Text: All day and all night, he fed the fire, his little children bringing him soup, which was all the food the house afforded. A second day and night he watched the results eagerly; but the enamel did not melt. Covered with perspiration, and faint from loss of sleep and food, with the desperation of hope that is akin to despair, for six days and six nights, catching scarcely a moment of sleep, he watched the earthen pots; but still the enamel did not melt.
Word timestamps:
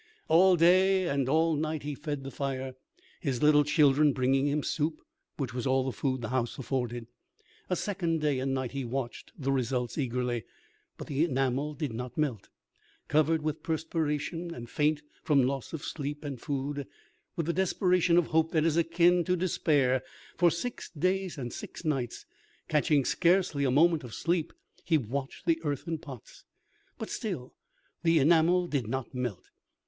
All 0.29 0.55
day 0.55 1.07
and 1.07 1.29
all 1.29 1.55
night, 1.55 1.83
he 1.83 1.93
fed 1.93 2.23
the 2.23 2.31
fire, 2.31 2.73
his 3.19 3.43
little 3.43 3.63
children 3.63 4.13
bringing 4.13 4.47
him 4.47 4.63
soup, 4.63 4.99
which 5.37 5.53
was 5.53 5.67
all 5.67 5.83
the 5.83 5.91
food 5.91 6.21
the 6.21 6.29
house 6.29 6.57
afforded. 6.57 7.05
A 7.69 7.75
second 7.75 8.19
day 8.19 8.39
and 8.39 8.51
night 8.51 8.71
he 8.71 8.83
watched 8.83 9.31
the 9.37 9.51
results 9.51 9.99
eagerly; 9.99 10.43
but 10.97 11.05
the 11.05 11.23
enamel 11.23 11.75
did 11.75 11.93
not 11.93 12.17
melt. 12.17 12.49
Covered 13.09 13.43
with 13.43 13.61
perspiration, 13.61 14.51
and 14.55 14.67
faint 14.71 15.03
from 15.23 15.43
loss 15.43 15.71
of 15.71 15.83
sleep 15.85 16.25
and 16.25 16.41
food, 16.41 16.87
with 17.35 17.45
the 17.45 17.53
desperation 17.53 18.17
of 18.17 18.25
hope 18.25 18.49
that 18.53 18.65
is 18.65 18.77
akin 18.77 19.23
to 19.25 19.35
despair, 19.35 20.01
for 20.35 20.49
six 20.49 20.89
days 20.89 21.37
and 21.37 21.53
six 21.53 21.85
nights, 21.85 22.25
catching 22.67 23.05
scarcely 23.05 23.65
a 23.65 23.69
moment 23.69 24.03
of 24.03 24.15
sleep, 24.15 24.51
he 24.83 24.97
watched 24.97 25.45
the 25.45 25.61
earthen 25.63 25.99
pots; 25.99 26.43
but 26.97 27.11
still 27.11 27.53
the 28.01 28.17
enamel 28.17 28.65
did 28.65 28.87
not 28.87 29.13
melt. 29.13 29.49